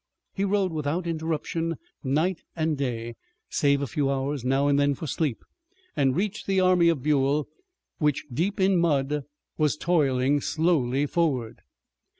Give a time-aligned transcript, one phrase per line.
[0.33, 3.13] He rode without interruption night and day,
[3.49, 5.43] save a few hours now and then for sleep,
[5.95, 7.47] and reached the army of Buell
[7.99, 9.25] which deep in mud
[9.59, 11.61] was toiling slowly forward.